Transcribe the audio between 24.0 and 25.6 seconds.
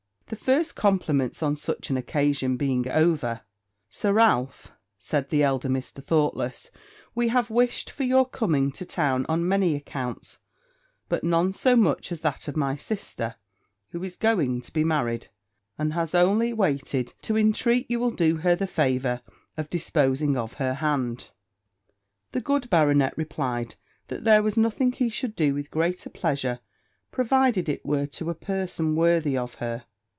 that there was nothing he should do